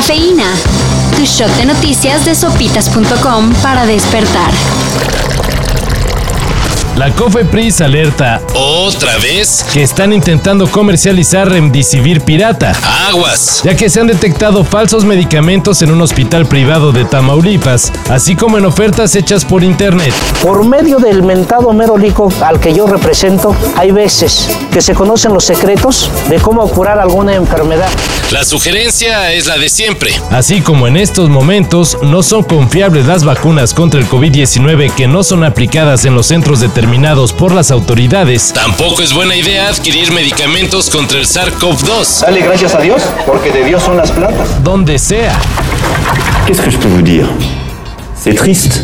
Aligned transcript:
Cafeína. 0.00 0.46
Tu 1.14 1.26
shot 1.26 1.50
de 1.58 1.66
noticias 1.66 2.24
de 2.24 2.34
sopitas.com 2.34 3.52
para 3.62 3.84
despertar. 3.84 4.50
La 6.96 7.10
Cofepris 7.12 7.80
alerta 7.82 8.40
¿Otra 8.54 9.16
vez? 9.18 9.64
que 9.72 9.82
están 9.82 10.12
intentando 10.12 10.70
comercializar 10.70 11.48
Remdesivir 11.50 12.22
pirata, 12.22 12.72
Aguas. 13.08 13.60
ya 13.62 13.76
que 13.76 13.88
se 13.90 14.00
han 14.00 14.06
detectado 14.06 14.64
falsos 14.64 15.04
medicamentos 15.04 15.82
en 15.82 15.90
un 15.92 16.00
hospital 16.02 16.46
privado 16.46 16.92
de 16.92 17.04
Tamaulipas, 17.04 17.92
así 18.10 18.36
como 18.36 18.56
en 18.58 18.64
ofertas 18.66 19.14
hechas 19.16 19.44
por 19.44 19.62
internet. 19.62 20.14
Por 20.42 20.64
medio 20.64 20.98
del 20.98 21.22
mentado 21.22 21.72
merolico 21.74 22.32
al 22.42 22.58
que 22.60 22.72
yo 22.72 22.86
represento, 22.86 23.54
hay 23.76 23.90
veces 23.90 24.48
que 24.72 24.80
se 24.80 24.94
conocen 24.94 25.34
los 25.34 25.44
secretos 25.44 26.10
de 26.30 26.38
cómo 26.38 26.66
curar 26.68 26.98
alguna 26.98 27.34
enfermedad. 27.34 27.88
La 28.30 28.42
sugerencia 28.44 29.32
es 29.34 29.46
la 29.46 29.58
de 29.58 29.68
siempre. 29.68 30.12
Así 30.30 30.62
como 30.62 30.86
en 30.86 30.96
estos 30.96 31.28
momentos 31.28 31.98
no 32.02 32.22
son 32.22 32.42
confiables 32.44 33.06
las 33.06 33.22
vacunas 33.24 33.74
contra 33.74 34.00
el 34.00 34.08
COVID-19 34.08 34.92
que 34.94 35.06
no 35.08 35.22
son 35.22 35.44
aplicadas 35.44 36.06
en 36.06 36.14
los 36.14 36.26
centros 36.28 36.60
determinados 36.60 37.34
por 37.34 37.52
las 37.52 37.70
autoridades, 37.70 38.52
Tampoco 38.54 39.02
es 39.02 39.12
buena 39.12 39.36
idea 39.36 39.68
adquirir 39.68 40.10
medicamentos 40.12 40.88
contra 40.88 41.18
el 41.18 41.26
SARS-CoV-2. 41.26 42.20
Dale 42.22 42.40
gracias 42.40 42.74
a 42.74 42.80
Dios, 42.80 43.02
porque 43.26 43.50
de 43.52 43.64
Dios 43.64 43.82
son 43.82 43.96
las 43.98 44.10
plantas. 44.10 44.62
donde 44.64 44.98
sea. 44.98 45.38
Qu'est-ce 46.46 46.62
que 46.62 46.70
je 46.70 46.78
peux 46.78 46.88
vous 46.88 47.02
dire 47.02 47.26
C'est 48.16 48.34
triste. 48.34 48.82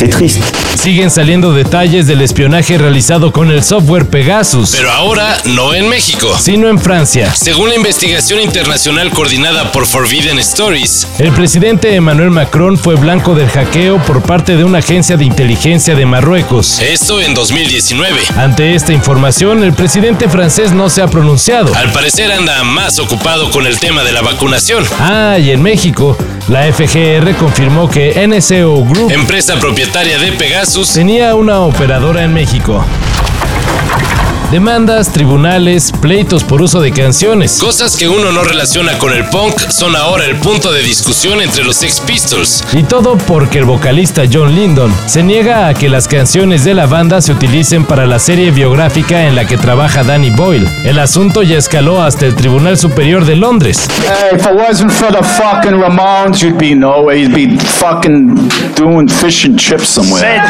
C'est 0.00 0.08
triste. 0.08 0.69
Siguen 0.82 1.10
saliendo 1.10 1.52
detalles 1.52 2.06
del 2.06 2.22
espionaje 2.22 2.78
realizado 2.78 3.32
con 3.32 3.50
el 3.50 3.62
software 3.62 4.06
Pegasus, 4.08 4.70
Pero 4.74 4.90
ahora 4.90 5.36
no 5.44 5.74
en 5.74 5.90
México. 5.90 6.34
sino 6.40 6.68
en 6.68 6.78
Francia. 6.78 7.34
Según 7.34 7.68
la 7.68 7.74
investigación 7.74 8.40
internacional 8.40 9.10
coordinada 9.10 9.72
por 9.72 9.84
Forbidden 9.86 10.38
Stories, 10.38 11.06
El 11.18 11.32
presidente 11.32 11.94
Emmanuel 11.94 12.30
Macron 12.30 12.78
fue 12.78 12.94
blanco 12.94 13.34
del 13.34 13.50
hackeo 13.50 13.98
por 14.04 14.22
parte 14.22 14.56
de 14.56 14.64
una 14.64 14.78
agencia 14.78 15.18
de 15.18 15.26
inteligencia 15.26 15.94
de 15.94 16.06
Marruecos. 16.06 16.80
esto 16.80 17.20
en 17.20 17.34
2019. 17.34 18.18
Ante 18.38 18.74
esta 18.74 18.94
información, 18.94 19.62
el 19.62 19.74
presidente 19.74 20.30
francés 20.30 20.72
no 20.72 20.88
se 20.88 21.02
ha 21.02 21.08
pronunciado. 21.08 21.74
Al 21.74 21.92
parecer 21.92 22.32
anda 22.32 22.64
más 22.64 22.98
ocupado 22.98 23.50
con 23.50 23.66
el 23.66 23.78
tema 23.78 24.02
de 24.02 24.12
la 24.12 24.22
vacunación. 24.22 24.82
Ah, 24.98 25.36
y 25.38 25.50
en 25.50 25.60
México, 25.62 26.16
la 26.48 26.72
FGR 26.72 27.34
confirmó 27.38 27.90
que 27.90 28.26
NCO 28.26 28.82
Group 28.86 29.10
Empresa 29.12 29.56
propietaria 29.60 30.18
de 30.18 30.32
Pegasus 30.32 30.69
tenía 30.94 31.34
una 31.34 31.60
operadora 31.60 32.22
en 32.22 32.32
México. 32.32 32.84
Demandas, 34.52 35.12
tribunales, 35.12 35.92
pleitos 35.92 36.42
por 36.42 36.60
uso 36.60 36.80
de 36.80 36.90
canciones. 36.90 37.58
Cosas 37.60 37.96
que 37.96 38.08
uno 38.08 38.32
no 38.32 38.42
relaciona 38.42 38.98
con 38.98 39.12
el 39.12 39.24
punk 39.26 39.56
son 39.68 39.94
ahora 39.94 40.24
el 40.24 40.36
punto 40.36 40.72
de 40.72 40.82
discusión 40.82 41.40
entre 41.40 41.62
los 41.62 41.76
Sex 41.76 42.00
Pistols. 42.00 42.64
Y 42.72 42.82
todo 42.82 43.16
porque 43.16 43.58
el 43.58 43.64
vocalista 43.64 44.22
John 44.30 44.54
Lindon 44.54 44.92
se 45.06 45.22
niega 45.22 45.68
a 45.68 45.74
que 45.74 45.88
las 45.88 46.08
canciones 46.08 46.64
de 46.64 46.74
la 46.74 46.86
banda 46.86 47.20
se 47.20 47.30
utilicen 47.30 47.84
para 47.84 48.06
la 48.06 48.18
serie 48.18 48.50
biográfica 48.50 49.24
en 49.28 49.36
la 49.36 49.46
que 49.46 49.56
trabaja 49.56 50.02
Danny 50.02 50.30
Boyle. 50.30 50.68
El 50.84 50.98
asunto 50.98 51.42
ya 51.42 51.56
escaló 51.58 52.02
hasta 52.02 52.26
el 52.26 52.34
Tribunal 52.34 52.76
Superior 52.76 53.24
de 53.24 53.36
Londres. 53.36 53.88
Hey, 54.00 54.36
if 54.36 54.44
it 54.46 54.54
wasn't 54.54 54.90
for 54.90 55.12
the 55.12 55.22
fucking 55.22 55.80
Ramones, 55.80 56.40
you'd 56.40 56.58
be 56.58 56.74
nowhere. 56.74 57.16
You'd 57.16 57.34
be 57.34 57.56
fucking 57.56 58.49
doing 58.80 59.08
fish 59.08 59.44
and 59.44 59.58
chips 59.58 59.88
somewhere. 59.88 60.40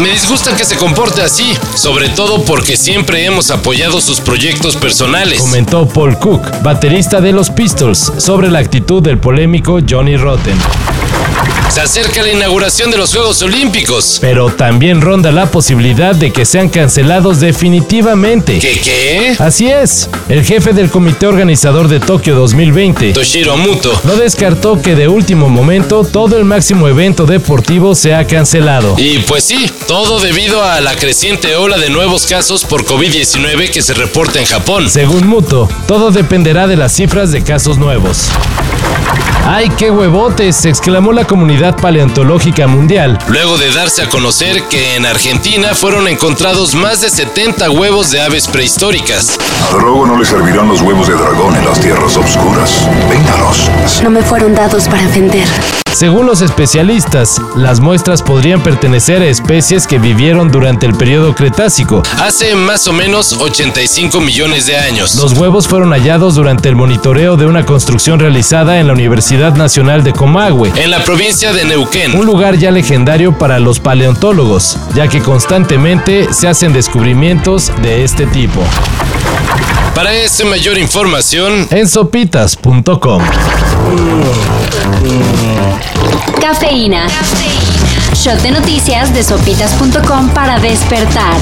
Me 0.00 0.08
disgusta 0.08 0.56
que 0.56 0.64
se 0.64 0.76
comporte 0.76 1.20
así, 1.22 1.56
sobre 1.74 2.08
todo 2.08 2.42
porque 2.44 2.76
siempre 2.76 3.24
hemos 3.24 3.50
apoyado 3.50 4.00
sus 4.00 4.20
proyectos 4.20 4.76
personales. 4.76 5.40
Comentó 5.40 5.86
Paul 5.86 6.18
Cook, 6.18 6.62
baterista 6.62 7.20
de 7.20 7.32
los 7.32 7.50
Pistols, 7.50 8.12
sobre 8.18 8.50
la 8.50 8.60
actitud 8.60 9.02
del 9.02 9.18
polémico 9.18 9.78
Johnny 9.86 10.16
Rotten. 10.16 10.56
Se 11.68 11.80
acerca 11.82 12.22
la 12.22 12.32
inauguración 12.32 12.90
de 12.90 12.96
los 12.96 13.12
Juegos 13.12 13.42
Olímpicos. 13.42 14.18
Pero 14.20 14.50
también 14.50 15.00
ronda 15.02 15.30
la 15.30 15.50
posibilidad 15.50 16.14
de 16.14 16.32
que 16.32 16.46
sean 16.46 16.68
cancelados 16.70 17.40
definitivamente. 17.40 18.58
¿Qué 18.58 18.80
qué? 18.80 19.36
Así 19.38 19.66
es, 19.66 20.08
el 20.28 20.42
jefe 20.44 20.72
del 20.72 20.90
comité 20.90 21.26
organizador 21.26 21.88
de 21.88 22.00
Tokio 22.00 22.34
2020 22.36 23.12
Toshiro 23.12 23.56
Muto. 23.58 24.00
no 24.04 24.16
descartó 24.16 24.80
que 24.80 24.94
de 24.94 25.08
último 25.08 25.48
momento 25.48 26.04
todo 26.04 26.38
el 26.38 26.44
máximo 26.44 26.88
evento 26.88 27.26
deportivo 27.26 27.94
sea 27.94 28.26
cancelado. 28.26 28.94
Y 28.96 29.18
pues 29.20 29.44
sí, 29.44 29.70
todo 29.86 30.20
debido 30.20 30.62
a 30.62 30.80
la 30.80 30.94
creciente 30.96 31.56
ola 31.56 31.76
de 31.76 31.90
nuevos 31.90 32.26
casos 32.26 32.64
por 32.64 32.86
COVID-19 32.86 33.70
que 33.70 33.82
se 33.82 33.92
reporta 33.92 34.40
en 34.40 34.46
Japón. 34.46 34.88
Según 34.88 35.26
Muto, 35.26 35.68
todo 35.86 36.10
dependerá 36.10 36.66
de 36.66 36.76
las 36.76 36.92
cifras 36.92 37.32
de 37.32 37.42
casos 37.42 37.76
nuevos. 37.76 38.30
¡Ay, 39.48 39.70
qué 39.78 39.92
huevotes! 39.92 40.64
exclamó 40.64 41.12
la 41.12 41.24
comunidad 41.24 41.76
paleontológica 41.76 42.66
mundial. 42.66 43.16
Luego 43.28 43.56
de 43.58 43.70
darse 43.70 44.02
a 44.02 44.08
conocer 44.08 44.64
que 44.64 44.96
en 44.96 45.06
Argentina 45.06 45.72
fueron 45.72 46.08
encontrados 46.08 46.74
más 46.74 47.00
de 47.00 47.10
70 47.10 47.70
huevos 47.70 48.10
de 48.10 48.20
aves 48.22 48.48
prehistóricas. 48.48 49.38
A 49.70 49.76
Drogo 49.76 50.04
no 50.04 50.18
le 50.18 50.24
servirán 50.24 50.66
los 50.68 50.82
huevos 50.82 51.06
de 51.06 51.14
dragón 51.14 51.54
en 51.54 51.64
las 51.64 51.80
tierras 51.80 52.16
oscuras. 52.16 52.88
Véngalos. 53.08 53.70
No 54.02 54.10
me 54.10 54.22
fueron 54.22 54.52
dados 54.52 54.88
para 54.88 55.06
vender. 55.06 55.46
Según 55.96 56.26
los 56.26 56.42
especialistas, 56.42 57.40
las 57.56 57.80
muestras 57.80 58.22
podrían 58.22 58.62
pertenecer 58.62 59.22
a 59.22 59.28
especies 59.28 59.86
que 59.86 59.98
vivieron 59.98 60.50
durante 60.50 60.84
el 60.84 60.92
periodo 60.92 61.34
Cretácico. 61.34 62.02
Hace 62.18 62.54
más 62.54 62.86
o 62.86 62.92
menos 62.92 63.32
85 63.32 64.20
millones 64.20 64.66
de 64.66 64.76
años. 64.76 65.14
Los 65.14 65.32
huevos 65.32 65.66
fueron 65.66 65.92
hallados 65.92 66.34
durante 66.34 66.68
el 66.68 66.76
monitoreo 66.76 67.38
de 67.38 67.46
una 67.46 67.64
construcción 67.64 68.20
realizada 68.20 68.78
en 68.78 68.88
la 68.88 68.92
Universidad 68.92 69.54
Nacional 69.56 70.04
de 70.04 70.12
Comahue, 70.12 70.70
En 70.76 70.90
la 70.90 71.02
provincia 71.02 71.54
de 71.54 71.64
Neuquén. 71.64 72.14
un 72.14 72.26
lugar 72.26 72.58
ya 72.58 72.70
legendario 72.70 73.38
para 73.38 73.58
los 73.58 73.80
paleontólogos, 73.80 74.76
ya 74.94 75.08
que 75.08 75.22
constantemente 75.22 76.30
se 76.30 76.46
hacen 76.46 76.74
descubrimientos 76.74 77.72
de 77.80 78.04
este 78.04 78.26
tipo. 78.26 78.62
Para 79.94 80.12
esta 80.12 80.44
mayor 80.44 80.78
información, 80.78 81.66
En 81.70 81.88
sopitas.com. 81.88 83.22
Cafeína. 86.40 87.06
Shot 88.14 88.40
de 88.42 88.50
noticias 88.50 89.12
de 89.14 89.22
sopitas.com 89.22 90.28
para 90.30 90.58
despertar. 90.58 91.36